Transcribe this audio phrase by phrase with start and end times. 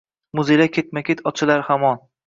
[0.39, 2.07] Muzeylar ketma-ket ochilar hamon